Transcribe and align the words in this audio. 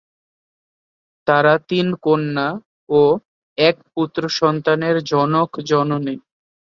তারা 1.27 1.53
তিন 1.69 1.87
কন্যা 2.03 2.47
ও 2.89 3.01
এক 3.57 3.75
পুত্র 3.93 4.21
সন্তানের 4.39 4.95
জনক-জননী। 5.03 6.15